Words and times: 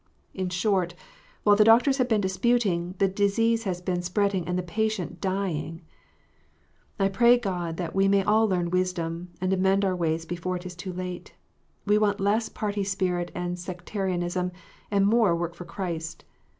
In 0.33 0.49
short, 0.49 0.95
while 1.43 1.55
the 1.55 1.63
doctors 1.63 1.97
have 1.99 2.09
been 2.09 2.21
disputing, 2.21 2.95
the 2.97 3.07
disease 3.07 3.65
has 3.65 3.81
been 3.81 4.01
spreading 4.01 4.47
and 4.47 4.57
the 4.57 4.63
patient 4.63 5.21
dying. 5.21 5.83
I 6.99 7.07
pray 7.07 7.37
God 7.37 7.77
that 7.77 7.93
we 7.93 8.07
may 8.07 8.23
all 8.23 8.47
learn 8.47 8.71
wisdom, 8.71 9.29
and 9.39 9.53
amend 9.53 9.85
our 9.85 9.95
ways 9.95 10.25
before 10.25 10.55
it 10.55 10.63
be 10.63 10.69
too 10.71 10.91
late. 10.91 11.35
We 11.85 11.99
want 11.99 12.19
less 12.19 12.49
party 12.49 12.83
spirit 12.83 13.29
and 13.35 13.59
sec 13.59 13.85
tarianism, 13.85 14.49
and 14.89 15.05
more 15.05 15.35
work 15.35 15.53
for 15.53 15.65
Christ. 15.65 16.25